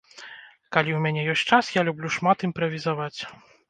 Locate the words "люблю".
1.91-2.07